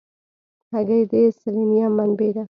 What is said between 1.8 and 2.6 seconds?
منبع ده.